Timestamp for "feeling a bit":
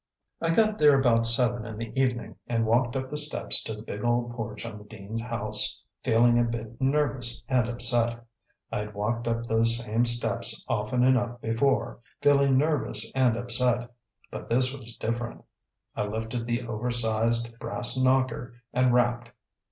6.03-6.81